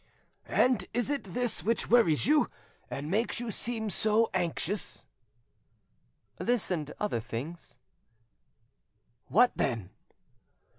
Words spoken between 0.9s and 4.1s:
is it this which worries you, and makes you seem